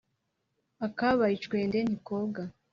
[0.85, 2.43] Akabaye icwende ntikoga